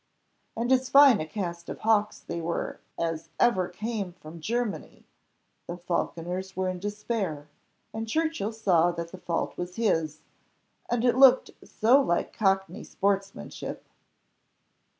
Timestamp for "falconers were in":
5.77-6.79